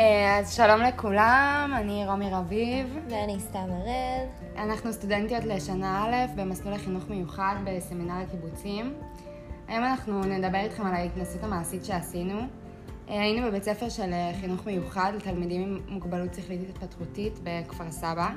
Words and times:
אה, 0.00 0.38
אז 0.38 0.54
שלום 0.54 0.80
לכולם, 0.80 1.72
אני 1.76 2.06
רומי 2.06 2.30
רביב. 2.30 2.98
ואני 3.10 3.40
סתם 3.40 3.58
הראל. 3.58 4.26
אנחנו 4.56 4.92
סטודנטיות 4.92 5.44
לשנה 5.44 6.04
א' 6.04 6.36
במסלול 6.36 6.74
לחינוך 6.74 7.08
מיוחד 7.08 7.54
בסמינר 7.64 8.14
הקיבוצים. 8.14 8.94
היום 9.68 9.84
אנחנו 9.84 10.20
נדבר 10.20 10.58
איתכם 10.58 10.86
על 10.86 10.94
ההתנסות 10.94 11.44
המעשית 11.44 11.84
שעשינו. 11.84 12.40
אה, 13.08 13.20
היינו 13.20 13.46
בבית 13.46 13.64
ספר 13.64 13.88
של 13.88 14.12
אה, 14.12 14.30
חינוך 14.40 14.66
מיוחד 14.66 15.12
לתלמידים 15.16 15.62
עם 15.62 15.94
מוגבלות 15.94 16.34
שכלית 16.34 16.60
התפתחותית 16.70 17.38
בכפר 17.42 17.90
סבא. 17.90 18.28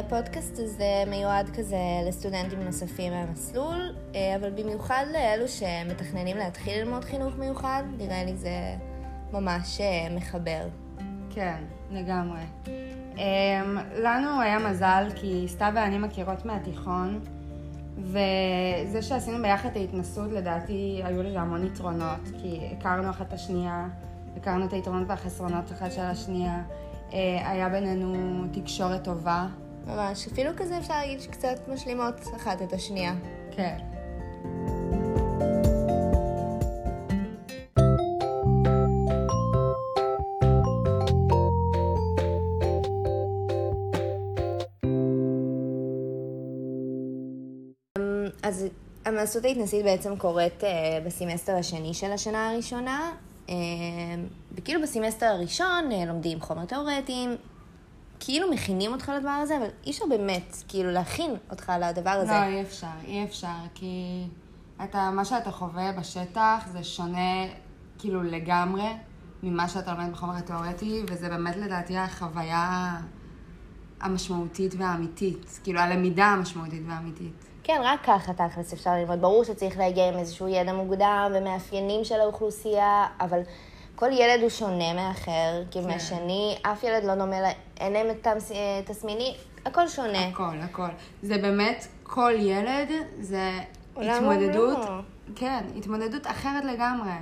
הפודקאסט 0.00 0.58
הזה 0.58 1.04
מיועד 1.06 1.50
כזה 1.56 1.76
לסטודנטים 2.08 2.62
נוספים 2.62 3.12
מהמסלול, 3.12 3.94
אבל 4.36 4.50
במיוחד 4.50 5.04
לאלו 5.12 5.48
שמתכננים 5.48 6.36
להתחיל 6.36 6.78
ללמוד 6.78 7.04
חינוך 7.04 7.34
מיוחד, 7.38 7.82
נראה 7.98 8.24
לי 8.24 8.36
זה 8.36 8.50
ממש 9.32 9.80
מחבר. 10.16 10.68
כן, 11.30 11.56
לגמרי. 11.90 12.40
לנו 14.02 14.40
היה 14.40 14.58
מזל 14.58 15.08
כי 15.14 15.44
סתיו 15.48 15.72
ואני 15.74 15.98
מכירות 15.98 16.44
מהתיכון, 16.44 17.20
וזה 17.98 19.02
שעשינו 19.02 19.42
ביחד 19.42 19.68
את 19.68 19.76
ההתנסות, 19.76 20.32
לדעתי 20.32 21.00
היו 21.04 21.22
לזה 21.22 21.40
המון 21.40 21.66
יתרונות, 21.66 22.20
כי 22.42 22.60
הכרנו 22.78 23.10
אחת 23.10 23.28
את 23.28 23.32
השנייה, 23.32 23.88
הכרנו 24.36 24.64
את 24.64 24.72
היתרונות 24.72 25.08
והחסרונות 25.08 25.72
אחת 25.72 25.92
של 25.92 26.00
השנייה, 26.00 26.62
היה 27.44 27.68
בינינו 27.68 28.42
תקשורת 28.52 29.04
טובה. 29.04 29.46
ממש, 29.86 30.26
אפילו 30.26 30.50
כזה 30.56 30.78
אפשר 30.78 30.94
להגיד 30.94 31.20
שקצת 31.20 31.68
משלימות 31.72 32.14
אחת 32.36 32.62
את 32.62 32.72
השנייה. 32.72 33.14
כן. 33.50 33.78
אז 48.48 48.66
המעשות 49.04 49.44
ההתנסית 49.44 49.84
בעצם 49.84 50.16
קורית 50.16 50.62
אה, 50.62 50.66
בסמסטר 51.06 51.56
השני 51.56 51.94
של 51.94 52.12
השנה 52.12 52.50
הראשונה. 52.50 53.12
אה, 53.46 53.50
וכאילו 54.52 54.82
בסמסטר 54.82 55.26
הראשון 55.26 55.90
אה, 55.90 56.06
לומדים 56.06 56.40
חומר 56.40 56.64
תיאורטיים, 56.64 57.36
כאילו 58.20 58.50
מכינים 58.50 58.92
אותך 58.92 59.12
לדבר 59.16 59.30
הזה, 59.30 59.56
אבל 59.56 59.66
אי 59.86 59.90
אפשר 59.90 60.04
באמת, 60.08 60.56
כאילו, 60.68 60.90
להכין 60.90 61.34
אותך 61.50 61.72
לדבר 61.80 62.10
הזה. 62.10 62.32
לא, 62.32 62.44
אי 62.44 62.62
אפשר, 62.62 62.86
אי 63.06 63.24
אפשר, 63.24 63.56
כי 63.74 64.24
אתה, 64.84 65.10
מה 65.10 65.24
שאתה 65.24 65.50
חווה 65.50 65.92
בשטח 65.92 66.68
זה 66.72 66.84
שונה, 66.84 67.46
כאילו, 67.98 68.22
לגמרי 68.22 68.88
ממה 69.42 69.68
שאתה 69.68 69.94
לומד 69.94 70.12
בחומר 70.12 70.36
התיאורטי, 70.36 71.02
וזה 71.08 71.28
באמת 71.28 71.56
לדעתי 71.56 71.96
החוויה 71.96 72.96
המשמעותית 74.00 74.74
והאמיתית, 74.78 75.60
כאילו, 75.64 75.80
הלמידה 75.80 76.24
המשמעותית 76.24 76.82
והאמיתית. 76.88 77.44
כן, 77.62 77.80
רק 77.84 78.00
ככה 78.04 78.32
תכלס 78.32 78.72
אפשר 78.72 78.90
ללמוד. 78.90 79.20
ברור 79.20 79.44
שצריך 79.44 79.78
להגיע 79.78 80.08
עם 80.08 80.18
איזשהו 80.18 80.48
ידע 80.48 80.72
מוקדם 80.72 81.32
ומאפיינים 81.34 82.04
של 82.04 82.20
האוכלוסייה, 82.20 83.06
אבל 83.20 83.40
כל 83.96 84.08
ילד 84.12 84.40
הוא 84.42 84.50
שונה 84.50 84.94
מאחר, 84.94 85.62
כי 85.70 85.82
כן. 85.82 85.86
מהשני, 85.86 86.58
אף 86.62 86.82
ילד 86.82 87.04
לא 87.04 87.14
דומה, 87.14 87.36
אין 87.80 87.92
להם 87.92 88.06
את 88.10 88.26
תסמיני, 88.86 89.34
הכל 89.66 89.88
שונה. 89.88 90.26
הכל, 90.26 90.56
הכל. 90.60 90.88
זה 91.22 91.38
באמת, 91.38 91.86
כל 92.02 92.32
ילד 92.38 92.88
זה 93.20 93.50
התמודדות, 93.96 94.78
כן, 95.36 95.64
התמודדות 95.76 96.26
אחרת 96.26 96.64
לגמרי. 96.64 97.12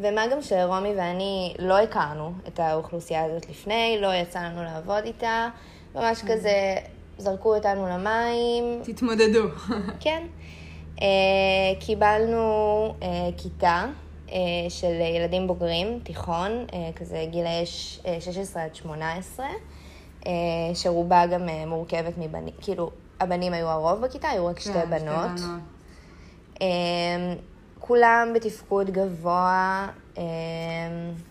ומה 0.00 0.26
גם 0.26 0.42
שרומי 0.42 0.94
ואני 0.96 1.54
לא 1.58 1.78
הכרנו 1.78 2.32
את 2.48 2.60
האוכלוסייה 2.60 3.24
הזאת 3.24 3.50
לפני, 3.50 3.98
לא 4.00 4.14
יצא 4.14 4.38
לנו 4.38 4.62
לעבוד 4.62 5.04
איתה, 5.04 5.48
ממש 5.94 6.22
כן. 6.22 6.28
כזה 6.28 6.76
זרקו 7.18 7.54
אותנו 7.56 7.86
למים. 7.86 8.80
תתמודדו. 8.82 9.42
כן. 10.00 10.26
Uh, 10.96 11.00
קיבלנו 11.80 12.94
uh, 13.00 13.04
כיתה 13.36 13.86
uh, 14.26 14.30
של 14.68 15.00
ילדים 15.16 15.46
בוגרים, 15.46 16.00
תיכון, 16.02 16.66
כזה 16.96 17.26
גילאי 17.30 17.66
16 18.20 18.64
עד 18.64 18.74
18, 18.74 19.46
uh, 20.20 20.26
שרובה 20.74 21.26
גם 21.26 21.48
מורכבת 21.66 22.12
מבנים, 22.18 22.54
כאילו, 22.60 22.90
הבנים 23.20 23.52
היו 23.52 23.68
הרוב 23.68 24.00
בכיתה, 24.00 24.28
היו 24.28 24.46
רק 24.46 24.58
כן, 24.58 24.60
שתי 24.60 24.72
בנות. 24.72 25.38
שתי 25.38 25.46
בנות. 25.46 27.38
כולם 27.78 28.28
בתפקוד 28.34 28.90
גבוה. 28.90 29.88
Uh, 30.14 30.18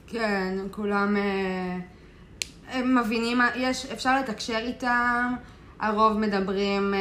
כן, 0.07 0.57
כולם 0.71 1.15
uh, 1.15 2.71
הם 2.75 2.97
מבינים, 2.97 3.41
יש, 3.55 3.85
אפשר 3.85 4.19
לתקשר 4.19 4.57
איתם. 4.57 5.33
הרוב 5.79 6.17
מדברים 6.17 6.93
אה, 6.93 6.99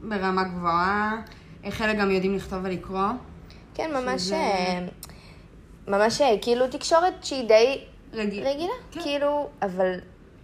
ברמה 0.00 0.44
גבוהה, 0.44 1.22
אה, 1.64 1.70
חלק 1.70 1.96
גם 1.96 2.10
יודעים 2.10 2.36
לכתוב 2.36 2.58
ולקרוא. 2.62 3.08
כן, 3.74 3.90
ממש, 3.94 4.22
שזה... 4.22 4.34
אה, 4.34 4.86
ממש 5.88 6.22
כאילו 6.42 6.68
תקשורת 6.68 7.14
שהיא 7.22 7.48
די 7.48 7.84
רגיל. 8.12 8.46
רגילה, 8.46 8.72
כן. 8.90 9.00
כאילו, 9.00 9.48
אבל 9.62 9.94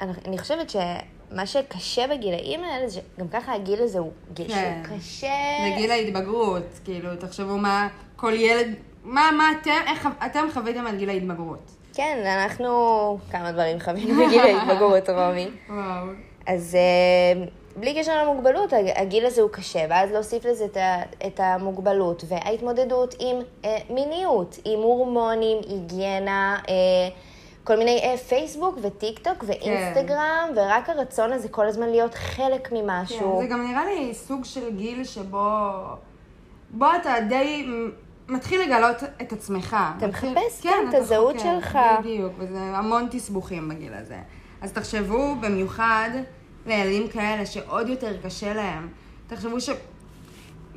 אני 0.01 0.39
חושבת 0.39 0.71
שמה 1.35 1.47
שקשה 1.47 2.07
בגילאים 2.07 2.65
האלה, 2.65 2.89
זה 2.89 3.01
שגם 3.17 3.29
ככה 3.29 3.55
הגיל 3.55 3.83
הזה 3.83 3.99
הוא 3.99 4.11
גיל 4.35 4.49
כן. 4.49 4.83
שהוא 4.87 4.99
קשה. 4.99 5.27
זה 5.65 5.77
גיל 5.77 5.91
ההתבגרות, 5.91 6.79
כאילו, 6.85 7.17
תחשבו 7.17 7.57
מה 7.57 7.89
כל 8.17 8.33
ילד, 8.33 8.75
מה, 9.05 9.31
מה 9.39 9.49
אתם, 9.63 9.71
איך 9.87 10.09
אתם 10.27 10.47
חוויתם 10.53 10.87
על 10.87 10.97
גיל 10.97 11.11
ההתבגרות. 11.11 11.71
כן, 11.95 12.23
אנחנו 12.27 12.69
כמה 13.31 13.53
דברים 13.53 13.81
חווינו 13.81 14.27
בגיל 14.27 14.41
ההתבגרות, 14.41 15.11
רומי. 15.11 15.49
וואו. 15.69 16.07
אז 16.47 16.75
אה, 16.75 17.45
בלי 17.77 18.01
קשר 18.01 18.25
למוגבלות, 18.25 18.73
הגיל 18.97 19.27
הזה 19.27 19.43
הוא 19.43 19.51
קשה, 19.51 19.85
ואז 19.91 20.13
להוסיף 20.13 20.45
לזה 20.45 20.67
את 21.27 21.41
המוגבלות, 21.41 22.25
וההתמודדות 22.29 23.15
עם 23.21 23.37
אה, 23.65 23.77
מיניות, 23.91 24.59
עם 24.65 24.81
הורמונים, 24.81 25.59
היגיינה, 25.69 26.59
אה, 26.69 26.75
כל 27.65 27.77
מיני 27.77 28.17
פייסבוק 28.29 28.79
וטיק 28.83 29.19
טוק 29.19 29.45
ואינסטגרם, 29.47 30.49
כן. 30.55 30.59
ורק 30.59 30.89
הרצון 30.89 31.33
הזה 31.33 31.49
כל 31.49 31.67
הזמן 31.67 31.89
להיות 31.89 32.15
חלק 32.15 32.73
ממשהו. 32.73 33.39
כן, 33.39 33.43
זה 33.43 33.47
גם 33.47 33.67
נראה 33.67 33.85
לי 33.85 34.15
סוג 34.15 34.45
של 34.45 34.77
גיל 34.77 35.05
שבו... 35.05 35.71
בו 36.71 36.87
אתה 37.01 37.15
די 37.29 37.67
מתחיל 38.29 38.61
לגלות 38.61 38.97
את 39.23 39.33
עצמך. 39.33 39.77
אתה 39.99 40.07
מתחיל... 40.07 40.31
מחפש 40.31 40.61
כן, 40.61 40.71
כן 40.71 40.89
את 40.89 40.95
הזהות 40.95 41.37
כן, 41.37 41.61
שלך. 41.61 41.79
בדיוק, 42.01 42.33
וזה 42.39 42.59
המון 42.59 43.07
תסבוכים 43.11 43.69
בגיל 43.69 43.95
הזה. 43.95 44.19
אז 44.63 44.73
תחשבו 44.73 45.35
במיוחד 45.41 46.11
לילדים 46.67 47.09
כאלה 47.09 47.47
שעוד 47.47 47.89
יותר 47.89 48.17
קשה 48.23 48.55
להם. 48.55 48.89
תחשבו 49.27 49.61
ש... 49.61 49.71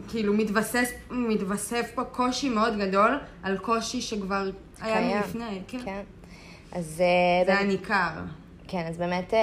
כאילו 0.09 0.33
מתווסף, 0.33 0.89
מתווסף 1.11 1.91
פה 1.95 2.03
קושי 2.03 2.49
מאוד 2.49 2.77
גדול 2.77 3.19
על 3.43 3.57
קושי 3.57 4.01
שכבר 4.01 4.49
היה 4.81 5.01
לנו 5.01 5.19
לפני. 5.19 5.61
כן. 5.67 5.79
כן. 5.85 6.01
אז... 6.71 7.01
אה, 7.01 7.45
זה 7.45 7.57
היה 7.57 7.67
ניכר. 7.67 8.11
כן, 8.67 8.85
אז 8.89 8.97
באמת 8.97 9.33
אה, 9.33 9.39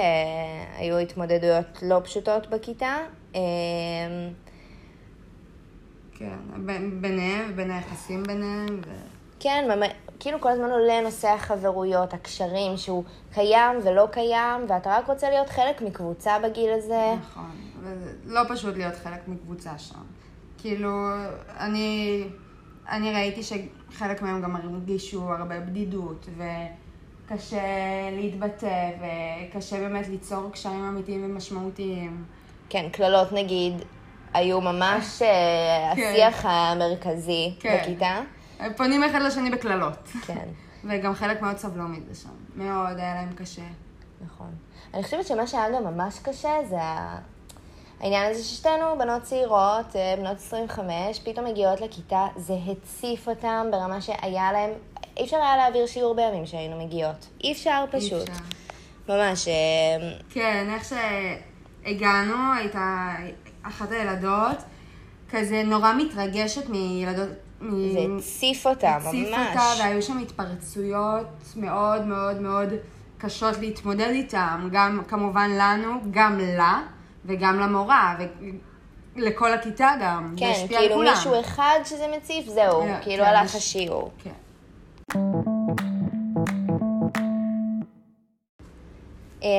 היו 0.77 0.97
התמודדויות 0.97 1.79
לא 1.81 2.01
פשוטות 2.03 2.49
בכיתה. 2.49 2.97
אה, 3.35 3.41
כן, 6.17 6.37
ביניהם 7.01 7.49
ובין 7.51 7.71
היחסים 7.71 8.23
ביניהם. 8.23 8.81
ו... 8.87 8.89
כן, 9.39 9.69
כאילו 10.19 10.41
כל 10.41 10.49
הזמן 10.49 10.69
עולה 10.69 11.01
נושא 11.01 11.27
החברויות, 11.27 12.13
הקשרים, 12.13 12.77
שהוא 12.77 13.03
קיים 13.33 13.77
ולא 13.83 14.07
קיים, 14.11 14.61
ואתה 14.69 14.97
רק 14.97 15.07
רוצה 15.07 15.29
להיות 15.29 15.49
חלק 15.49 15.81
מקבוצה 15.81 16.39
בגיל 16.39 16.69
הזה. 16.77 17.13
נכון, 17.21 17.51
ולא 18.25 18.41
פשוט 18.49 18.75
להיות 18.75 18.95
חלק 18.95 19.27
מקבוצה 19.27 19.77
שם. 19.77 19.99
כאילו, 20.57 20.89
אני, 21.59 22.23
אני 22.89 23.13
ראיתי 23.13 23.41
שחלק 23.43 24.21
מהם 24.21 24.41
גם 24.41 24.55
הרגישו 24.55 25.33
הרבה 25.33 25.59
בדידות, 25.59 26.25
וקשה 27.25 27.61
להתבטא, 28.11 28.89
וקשה 28.99 29.77
באמת 29.77 30.07
ליצור 30.07 30.51
קשרים 30.51 30.83
אמיתיים 30.83 31.25
ומשמעותיים. 31.25 32.25
כן, 32.69 32.89
קללות 32.91 33.31
נגיד, 33.31 33.73
היו 34.33 34.61
ממש 34.61 35.21
אה, 35.21 35.93
כן. 35.95 36.11
השיח 36.13 36.45
המרכזי 36.45 37.53
כן. 37.59 37.77
בכיתה. 37.81 38.21
פונים 38.77 39.03
אחד 39.03 39.21
לשני 39.21 39.49
בקללות. 39.49 40.09
כן. 40.25 40.47
וגם 40.89 41.13
חלק 41.13 41.41
מאוד 41.41 41.57
סבלו 41.57 41.83
מזה 41.83 42.21
שם. 42.21 42.29
מאוד 42.55 42.97
היה 42.97 43.15
להם 43.15 43.33
קשה. 43.35 43.61
נכון. 44.25 44.51
אני 44.93 45.03
חושבת 45.03 45.27
שמה 45.27 45.47
שהיה 45.47 45.69
גם 45.71 45.83
ממש 45.83 46.19
קשה 46.19 46.53
זה 46.69 46.77
העניין 47.99 48.31
הזה 48.31 48.43
ששתינו 48.43 48.85
בנות 48.99 49.21
צעירות, 49.21 49.95
אה, 49.95 50.15
בנות 50.17 50.37
25, 50.37 51.19
פתאום 51.19 51.45
מגיעות 51.45 51.81
לכיתה, 51.81 52.27
זה 52.35 52.53
הציף 52.67 53.29
אותם 53.29 53.67
ברמה 53.71 54.01
שהיה 54.01 54.51
להם, 54.51 54.69
אי 55.17 55.23
אפשר 55.23 55.37
היה 55.37 55.57
להעביר 55.57 55.85
שיעור 55.87 56.15
בימים 56.15 56.45
שהיינו 56.45 56.85
מגיעות. 56.85 57.27
אי 57.43 57.51
אפשר 57.51 57.85
פשוט. 57.91 58.13
אי 58.13 58.33
אפשר. 58.33 58.43
ממש. 59.09 59.47
אה, 59.47 59.53
כן, 60.29 60.67
איך 60.73 60.83
שהגענו, 60.85 62.53
הייתה 62.57 63.15
אחת 63.63 63.91
הילדות 63.91 64.57
כזה 65.31 65.63
נורא 65.65 65.93
מתרגשת 65.93 66.69
מילדות 66.69 67.29
מ- 67.61 67.93
זה 67.93 67.99
הציף 68.17 68.67
אותה, 68.67 68.89
הציף 68.95 69.29
ממש. 69.29 69.47
אותה, 69.49 69.73
והיו 69.79 70.01
שם 70.01 70.17
התפרצויות 70.19 71.27
מאוד 71.55 72.05
מאוד 72.05 72.41
מאוד 72.41 72.69
קשות 73.17 73.57
להתמודד 73.59 74.09
איתן, 74.09 74.69
גם 74.71 75.01
כמובן 75.07 75.49
לנו, 75.59 75.93
גם 76.11 76.39
לה, 76.57 76.81
וגם 77.25 77.59
למורה, 77.59 78.15
ולכל 79.15 79.53
הכיתה 79.53 79.91
גם. 80.01 80.35
כן, 80.37 80.51
השפיע 80.51 80.79
על 80.79 80.87
כאילו. 80.87 81.01
מישהו 81.01 81.39
אחד 81.39 81.79
שזה 81.85 82.05
מציף, 82.17 82.45
זהו, 82.47 82.81
כן, 82.81 82.97
כאילו 83.03 83.23
כן, 83.25 83.29
הלך 83.29 83.55
השיעור. 83.55 84.11
כן. 84.23 84.29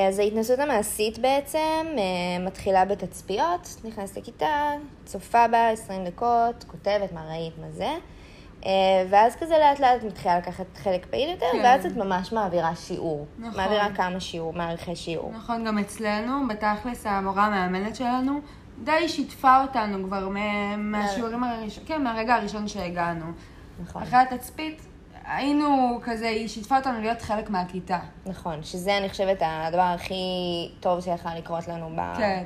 אז 0.09 0.19
ההתנסות 0.19 0.59
המעשית 0.59 1.19
בעצם 1.19 1.85
אה, 1.97 2.45
מתחילה 2.45 2.85
בתצפיות, 2.85 3.75
נכנסת 3.83 4.17
לכיתה, 4.17 4.71
צופה 5.05 5.47
בה 5.47 5.69
20 5.69 6.05
דקות, 6.05 6.63
כותבת 6.67 7.11
מה 7.11 7.27
ראית, 7.29 7.53
מה 7.61 7.71
זה, 7.71 7.89
אה, 8.65 8.71
ואז 9.09 9.35
כזה 9.35 9.55
לאט 9.59 9.79
לאט 9.79 10.03
מתחילה 10.03 10.37
לקחת 10.37 10.65
חלק 10.77 11.05
פעיל 11.05 11.29
יותר, 11.29 11.45
כן. 11.51 11.61
ואז 11.63 11.85
את 11.85 11.97
ממש 11.97 12.33
מעבירה 12.33 12.75
שיעור. 12.75 13.25
נכון. 13.39 13.61
מעבירה 13.61 13.87
כמה 13.95 14.19
שיעור, 14.19 14.53
מערכי 14.53 14.95
שיעור. 14.95 15.31
נכון, 15.35 15.65
גם 15.65 15.77
אצלנו, 15.77 16.47
בתכלס 16.47 17.05
המורה 17.05 17.45
המאמנת 17.45 17.95
שלנו, 17.95 18.39
די 18.83 19.09
שיתפה 19.09 19.61
אותנו 19.61 20.07
כבר 20.07 20.29
מהשיעורים 20.77 21.43
הראשונים, 21.43 21.87
כן, 21.87 22.03
מהרגע 22.03 22.35
הראשון 22.35 22.67
שהגענו. 22.67 23.25
נכון. 23.83 24.01
אחרי 24.01 24.19
התצפית, 24.19 24.81
היינו 25.27 25.99
כזה, 26.03 26.27
היא 26.27 26.47
שיתפה 26.47 26.77
אותנו 26.77 27.01
להיות 27.01 27.21
חלק 27.21 27.49
מהכיתה. 27.49 27.99
נכון, 28.25 28.63
שזה 28.63 28.97
אני 28.97 29.09
חושבת 29.09 29.37
הדבר 29.41 29.81
הכי 29.81 30.15
טוב 30.79 31.01
שיכול 31.01 31.31
לקרות 31.37 31.67
לנו 31.67 31.89
ב... 31.95 32.17
כן. 32.17 32.43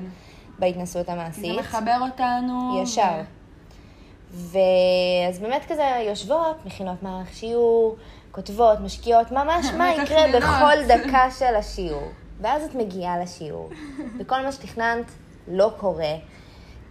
בהתנסות 0.60 1.06
זה 1.06 1.12
המעשית. 1.12 1.60
מחבר 1.60 1.98
אותנו. 2.02 2.82
ישר. 2.84 3.22
ואז 4.34 5.40
באמת 5.42 5.62
כזה 5.68 5.84
יושבות, 6.08 6.66
מכינות 6.66 7.04
מערך 7.04 7.34
שיעור, 7.34 7.96
כותבות, 8.32 8.80
משקיעות, 8.80 9.32
ממש 9.32 9.66
מה 9.78 9.92
יקרה. 9.92 10.40
בכל 10.40 10.84
דקה 10.88 11.32
של 11.40 11.56
השיעור. 11.56 12.08
ואז 12.42 12.64
את 12.64 12.76
מגיעה 12.76 13.20
לשיעור, 13.20 13.70
וכל 14.20 14.42
מה 14.42 14.52
שתכננת 14.52 15.06
לא 15.48 15.72
קורה. 15.78 16.14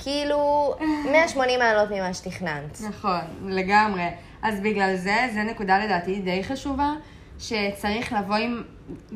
כאילו, 0.03 0.75
180 1.13 1.59
מעלות 1.59 1.91
ממה 1.91 2.15
שתכננת. 2.15 2.81
נכון, 2.89 3.21
לגמרי. 3.47 4.09
אז 4.43 4.61
בגלל 4.61 4.97
זה, 4.97 5.17
זו 5.35 5.41
נקודה 5.41 5.85
לדעתי 5.85 6.21
די 6.21 6.45
חשובה, 6.45 6.93
שצריך 7.39 8.13
לבוא 8.13 8.37
עם 8.37 8.63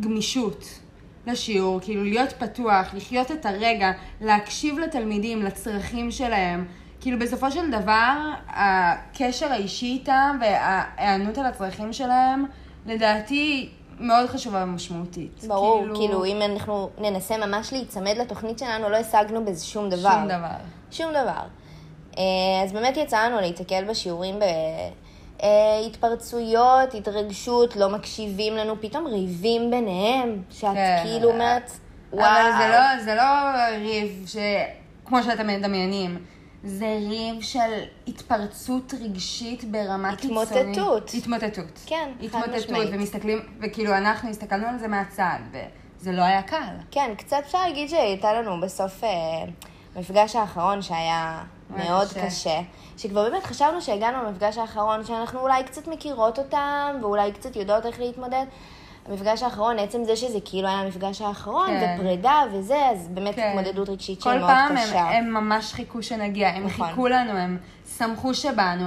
גמישות 0.01 0.81
לשיעור, 1.27 1.81
כאילו 1.81 2.05
להיות 2.05 2.33
פתוח, 2.33 2.95
לחיות 2.95 3.31
את 3.31 3.47
הרגע, 3.47 3.93
להקשיב 4.21 4.79
לתלמידים, 4.79 5.43
לצרכים 5.43 6.11
שלהם. 6.11 6.65
כאילו 7.01 7.19
בסופו 7.19 7.51
של 7.51 7.71
דבר, 7.71 8.31
הקשר 8.49 9.53
האישי 9.53 9.87
איתם 9.87 10.39
וההיענות 10.41 11.39
על 11.39 11.47
הצרכים 11.47 11.93
שלהם, 11.93 12.45
לדעתי 12.87 13.71
מאוד 14.01 14.27
חשובה 14.27 14.63
ומשמעותית. 14.63 15.45
ברור, 15.49 15.85
כאילו, 15.95 16.25
אם 16.25 16.43
אנחנו 16.43 16.91
ננסה 16.99 17.37
ממש 17.37 17.73
להיצמד 17.73 18.15
לתוכנית 18.19 18.59
שלנו, 18.59 18.89
לא 18.89 18.97
השגנו 18.97 19.45
בזה 19.45 19.65
שום 19.65 19.89
דבר. 19.89 20.11
שום 20.11 20.29
דבר. 20.29 20.57
שום 20.91 21.11
דבר. 21.11 21.43
אה, 22.19 22.63
אז 22.65 22.73
באמת 22.73 22.97
יצא 22.97 23.25
לנו 23.25 23.41
להיתקל 23.41 23.85
בשיעורים 23.85 24.39
בהתפרצויות, 25.43 26.95
התרגשות, 26.95 27.77
לא 27.77 27.89
מקשיבים 27.89 28.57
לנו, 28.57 28.81
פתאום 28.81 29.07
ריבים 29.07 29.71
ביניהם, 29.71 30.43
שאת 30.51 30.75
כן. 30.75 31.01
כאילו 31.05 31.31
אומרת, 31.31 31.71
וואו. 32.13 32.25
אבל 32.25 32.51
זה 32.59 32.69
לא, 32.69 33.05
זה 33.05 33.15
לא 33.15 33.23
ריב 33.79 34.25
ש... 34.27 34.37
כמו 35.07 35.23
שאתם 35.23 35.47
מדמיינים. 35.47 36.19
זה 36.65 36.99
ריב 37.09 37.43
של 37.43 37.83
התפרצות 38.09 38.95
רגשית 39.01 39.65
ברמה 39.65 40.17
קיצונית. 40.17 40.49
התמוטטות. 40.53 41.11
התמוטטות. 41.15 41.81
כן, 41.87 42.11
חד 42.19 42.25
התמוטטות, 42.25 42.55
משמעית. 42.55 42.89
ומסתכלים, 42.93 43.39
וכאילו 43.61 43.97
אנחנו 43.97 44.31
הסתכלנו 44.31 44.67
על 44.67 44.79
זה 44.79 44.89
מהצד, 44.89 45.39
וזה 45.51 46.13
לא 46.13 46.23
היה 46.23 46.43
קל. 46.43 46.75
כן, 46.91 47.15
קצת 47.19 47.37
אפשר 47.47 47.59
להגיד 47.59 47.89
שהייתה 47.89 48.33
לנו 48.33 48.61
בסוף 48.61 49.05
אה, 49.05 49.09
המפגש 49.97 50.37
האחרון 50.37 50.83
שהיה 50.83 51.43
היה 51.71 51.87
מאוד 51.87 52.09
קשה. 52.09 52.27
קשה. 52.27 52.61
שכבר 52.97 53.31
באמת 53.31 53.45
חשבנו 53.45 53.83
שהגענו 53.83 54.23
למפגש 54.25 54.59
האחרון, 54.59 55.05
שאנחנו 55.05 55.41
אולי 55.41 55.65
קצת 55.65 55.89
מכירות 55.89 56.39
אותם, 56.39 56.97
ואולי 57.03 57.33
קצת 57.33 57.57
יודעות 57.57 57.87
איך 57.87 58.01
להתמודד. 58.01 58.45
המפגש 59.09 59.43
האחרון, 59.43 59.79
עצם 59.79 60.05
זה 60.05 60.17
שזה 60.17 60.39
כאילו 60.45 60.69
היה 60.69 60.77
המפגש 60.79 61.21
האחרון, 61.23 61.67
כן. 61.69 61.97
ופרידה 61.99 62.43
וזה, 62.53 62.89
אז 62.93 63.09
באמת 63.09 63.35
כן. 63.35 63.49
התמודדות 63.59 63.89
רגשית 63.89 64.21
שהיא 64.21 64.33
כל 64.33 64.39
מאוד 64.39 64.51
פעם 64.51 64.77
קשה. 64.77 65.01
הם, 65.01 65.25
הם 65.27 65.35
ממש 65.35 65.73
חיכו 65.73 66.03
שנגיע, 66.03 66.49
הם 66.49 66.67
נכון. 66.67 66.87
חיכו 66.89 67.09
לנו, 67.09 67.31
הם 67.39 67.59
שמחו 67.99 68.35
שבאנו, 68.35 68.85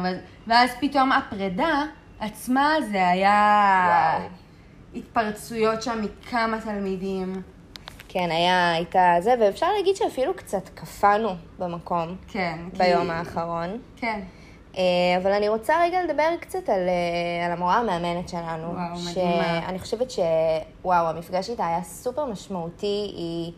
ואז 0.48 0.70
פתאום 0.80 1.12
הפרידה 1.12 1.84
עצמה 2.20 2.74
זה 2.92 3.08
היה 3.08 4.16
וואו. 4.20 4.28
התפרצויות 4.96 5.82
שם 5.84 6.02
מכמה 6.02 6.62
תלמידים. 6.62 7.42
כן, 8.10 8.28
היה, 8.32 8.72
הייתה 8.72 9.16
זה, 9.20 9.34
ואפשר 9.40 9.68
להגיד 9.78 9.96
שאפילו 9.96 10.34
קצת 10.36 10.70
קפאנו 10.76 11.30
במקום 11.60 12.16
כן. 12.28 12.58
כי- 12.72 12.78
ביום 12.78 13.10
האחרון. 13.10 13.78
כן. 13.98 14.20
אה, 14.78 14.84
אבל 15.22 15.32
אני 15.32 15.50
רוצה 15.50 15.74
רגע 15.84 16.04
לדבר 16.04 16.30
קצת 16.40 16.70
על, 16.70 16.88
אה, 16.88 17.46
על 17.46 17.52
המורה 17.52 17.78
המאמנת 17.78 18.30
שלנו. 18.30 18.74
וואו, 18.74 19.00
מדהימה. 19.10 19.62
שאני 19.66 19.80
חושבת 19.80 20.12
שוואו, 20.12 21.08
המפגש 21.08 21.50
איתה 21.50 21.68
היה 21.68 21.84
סופר 21.84 22.26
משמעותי, 22.26 22.86
היא, 22.86 23.52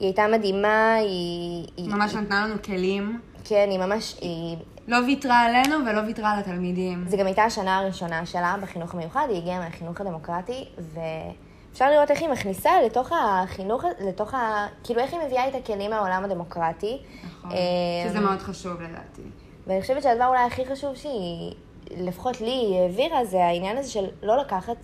היא 0.00 0.06
הייתה 0.06 0.26
מדהימה, 0.32 0.94
היא... 0.94 1.90
ממש 1.90 2.14
היא, 2.14 2.20
נתנה 2.20 2.46
לנו 2.46 2.62
כלים. 2.62 3.20
כן, 3.44 3.68
היא 3.70 3.78
ממש... 3.78 4.16
היא, 4.20 4.56
לא 4.88 4.96
ויתרה 5.06 5.40
עלינו 5.40 5.76
ולא 5.86 6.00
ויתרה 6.00 6.32
על 6.32 6.38
התלמידים. 6.38 7.04
זה 7.08 7.16
גם 7.16 7.26
הייתה 7.26 7.44
השנה 7.44 7.78
הראשונה 7.78 8.26
שלה 8.26 8.56
בחינוך 8.62 8.94
המיוחד, 8.94 9.26
היא 9.28 9.36
הגיעה 9.38 9.58
מהחינוך 9.58 10.00
הדמוקרטי, 10.00 10.64
ואפשר 10.78 11.90
לראות 11.90 12.10
איך 12.10 12.20
היא 12.20 12.28
מכניסה 12.28 12.70
לתוך 12.86 13.12
החינוך, 13.12 13.84
לתוך 14.08 14.34
ה... 14.34 14.66
כאילו 14.84 15.00
איך 15.00 15.12
היא 15.12 15.20
מביאה 15.26 15.48
את 15.48 15.54
הכלים 15.54 15.90
מהעולם 15.90 16.24
הדמוקרטי. 16.24 16.98
נכון. 17.24 17.50
אה, 17.50 17.56
שזה 18.08 18.20
מאוד 18.20 18.38
חשוב 18.38 18.80
לדעתי. 18.80 19.22
ואני 19.68 19.80
חושבת 19.82 20.02
שהדבר 20.02 20.26
אולי 20.26 20.40
הכי 20.46 20.66
חשוב 20.66 20.94
שהיא, 20.94 21.54
לפחות 21.90 22.40
לי, 22.40 22.50
היא 22.50 22.78
העבירה, 22.80 23.24
זה 23.24 23.44
העניין 23.44 23.76
הזה 23.76 23.90
של 23.90 24.06
לא 24.22 24.36
לקחת 24.36 24.76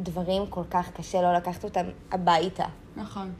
דברים 0.00 0.46
כל 0.46 0.64
כך 0.70 0.90
קשה, 0.92 1.22
לא 1.22 1.34
לקחת 1.34 1.64
אותם 1.64 1.86
הביתה. 2.12 2.64
נכון. 2.96 3.32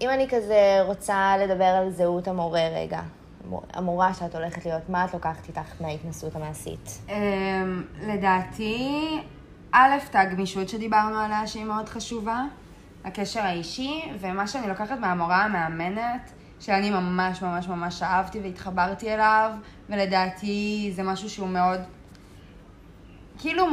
אם 0.00 0.10
אני 0.10 0.28
כזה 0.28 0.82
רוצה 0.86 1.36
לדבר 1.36 1.64
על 1.64 1.90
זהות 1.90 2.28
המורה 2.28 2.68
רגע, 2.68 3.02
המורה 3.72 4.14
שאת 4.14 4.34
הולכת 4.34 4.66
להיות, 4.66 4.88
מה 4.88 5.04
את 5.04 5.14
לוקחת 5.14 5.48
איתך 5.48 5.80
מההתנסות 5.80 6.36
המעשית? 6.36 7.00
אמ, 7.08 7.84
לדעתי, 8.02 9.18
א', 9.72 9.90
את 10.10 10.16
הגמישות 10.16 10.68
שדיברנו 10.68 11.18
עליה, 11.18 11.46
שהיא 11.46 11.64
מאוד 11.64 11.88
חשובה, 11.88 12.42
הקשר 13.04 13.40
האישי, 13.40 14.02
ומה 14.20 14.46
שאני 14.46 14.68
לוקחת 14.68 14.98
מהמורה 14.98 15.44
המאמנת, 15.44 16.32
שאני 16.60 16.90
ממש 16.90 17.42
ממש 17.42 17.68
ממש 17.68 18.02
אהבתי 18.02 18.40
והתחברתי 18.40 19.14
אליו, 19.14 19.50
ולדעתי 19.88 20.90
זה 20.94 21.02
משהו 21.02 21.30
שהוא 21.30 21.48
מאוד, 21.48 21.80
כאילו, 23.38 23.66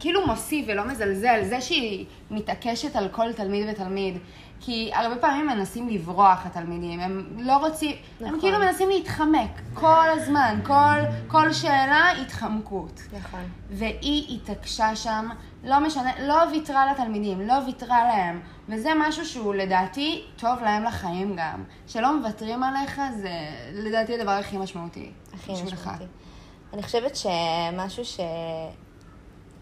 כאילו 0.00 0.26
מוסיף 0.26 0.66
ולא 0.68 0.86
מזלזל, 0.86 1.44
זה 1.44 1.60
שהיא 1.60 2.06
מתעקשת 2.30 2.96
על 2.96 3.08
כל 3.08 3.32
תלמיד 3.32 3.68
ותלמיד. 3.70 4.18
כי 4.60 4.90
הרבה 4.94 5.16
פעמים 5.16 5.46
מנסים 5.46 5.88
לברוח 5.88 6.46
התלמידים, 6.46 7.00
הם 7.00 7.26
לא 7.38 7.56
רוצים, 7.56 7.96
הם 8.20 8.26
נכון. 8.26 8.40
כאילו 8.40 8.58
מנסים 8.58 8.88
להתחמק 8.88 9.50
כל 9.74 10.08
הזמן, 10.10 10.60
כל, 10.64 10.98
כל 11.28 11.52
שאלה 11.52 12.12
התחמקות. 12.22 13.00
נכון. 13.12 13.40
והיא 13.70 14.36
התעקשה 14.36 14.96
שם, 14.96 15.28
לא 15.64 15.80
משנה, 15.80 16.26
לא 16.26 16.36
ויתרה 16.52 16.92
לתלמידים, 16.92 17.40
לא 17.40 17.54
ויתרה 17.66 18.04
להם. 18.04 18.40
וזה 18.68 18.90
משהו 18.98 19.26
שהוא 19.26 19.54
לדעתי 19.54 20.24
טוב 20.36 20.60
להם 20.62 20.84
לחיים 20.84 21.36
גם. 21.36 21.64
שלא 21.86 22.16
מוותרים 22.16 22.62
עליך 22.62 23.00
זה 23.16 23.30
לדעתי 23.72 24.20
הדבר 24.20 24.30
הכי 24.30 24.58
משמעותי. 24.58 25.10
הכי. 25.34 25.52
משמעותי. 25.52 26.04
אני 26.72 26.82
חושבת 26.82 27.16
שמשהו 27.16 28.04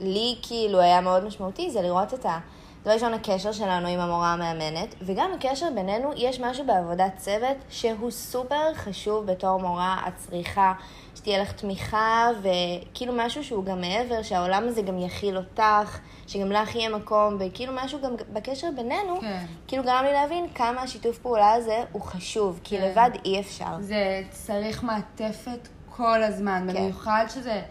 שלי 0.02 0.36
כאילו 0.42 0.80
היה 0.80 1.00
מאוד 1.00 1.24
משמעותי 1.24 1.70
זה 1.70 1.82
לראות 1.82 2.14
את 2.14 2.26
ה... 2.26 2.38
דבר 2.84 2.92
ראשון, 2.92 3.14
הקשר 3.14 3.52
שלנו 3.52 3.88
עם 3.88 4.00
המורה 4.00 4.32
המאמנת, 4.32 4.94
וגם 5.02 5.30
הקשר 5.34 5.66
בינינו, 5.74 6.10
יש 6.16 6.40
משהו 6.40 6.66
בעבודת 6.66 7.16
צוות 7.16 7.56
שהוא 7.68 8.10
סופר 8.10 8.74
חשוב 8.74 9.26
בתור 9.26 9.60
מורה. 9.60 10.02
את 10.08 10.12
צריכה 10.16 10.72
שתהיה 11.14 11.42
לך 11.42 11.52
תמיכה, 11.52 12.28
וכאילו 12.42 13.12
משהו 13.16 13.44
שהוא 13.44 13.64
גם 13.64 13.80
מעבר, 13.80 14.22
שהעולם 14.22 14.68
הזה 14.68 14.82
גם 14.82 14.98
יכיל 14.98 15.36
אותך, 15.36 15.98
שגם 16.26 16.52
לך 16.52 16.74
יהיה 16.74 16.88
מקום, 16.88 17.36
וכאילו 17.40 17.72
משהו 17.76 18.00
גם 18.02 18.12
בקשר 18.32 18.68
בינינו, 18.76 19.20
כן. 19.20 19.44
כאילו 19.68 19.82
גרם 19.82 20.04
לי 20.04 20.12
להבין 20.12 20.48
כמה 20.54 20.82
השיתוף 20.82 21.18
פעולה 21.18 21.52
הזה 21.52 21.84
הוא 21.92 22.02
חשוב, 22.02 22.60
כי 22.64 22.78
כן. 22.78 22.84
לבד 22.90 23.10
אי 23.24 23.40
אפשר. 23.40 23.76
זה 23.80 24.22
צריך 24.30 24.82
מעטפת 24.82 25.68
כל 25.96 26.22
הזמן, 26.22 26.66
כן. 26.72 26.80
במיוחד 26.80 27.24
שזה 27.28 27.62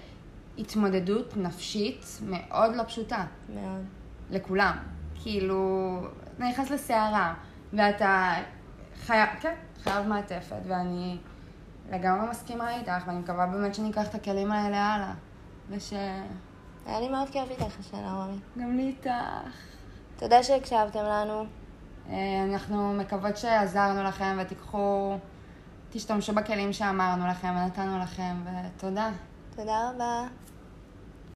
התמודדות 0.57 1.37
נפשית 1.37 2.05
מאוד 2.21 2.75
לא 2.75 2.83
פשוטה. 2.83 3.25
מאוד. 3.49 3.85
לכולם. 4.31 4.77
כאילו, 5.23 5.99
אתה 6.35 6.43
נכנס 6.43 6.71
לסערה, 6.71 7.33
ואתה 7.73 8.33
חייב, 9.05 9.29
כן, 9.41 9.53
חייב 9.83 10.07
מעטפת, 10.07 10.61
ואני 10.67 11.17
לגמרי 11.91 12.29
מסכימה 12.29 12.75
איתך, 12.75 13.07
ואני 13.07 13.19
מקווה 13.19 13.45
באמת 13.45 13.75
שניקח 13.75 14.07
את 14.09 14.15
הכלים 14.15 14.51
האלה 14.51 14.77
הלאה. 14.77 15.13
וש... 15.69 15.93
היה 16.85 16.99
לי 16.99 17.09
מאוד 17.09 17.29
כיף 17.29 17.49
איתך 17.49 17.79
השנה, 17.79 18.13
רומי. 18.13 18.37
גם 18.57 18.77
לי 18.77 18.83
איתך. 18.87 19.09
תודה 20.17 20.43
שהקשבתם 20.43 21.03
לנו. 21.03 21.45
אה, 22.09 22.43
אנחנו 22.51 22.93
מקוות 22.93 23.37
שעזרנו 23.37 24.03
לכם 24.03 24.37
ותיקחו, 24.41 25.17
תשתמשו 25.89 26.33
בכלים 26.33 26.73
שאמרנו 26.73 27.27
לכם 27.27 27.53
ונתנו 27.57 27.99
לכם, 27.99 28.35
ותודה. 28.45 29.09
תודה 29.55 29.89
רבה. 29.89 30.27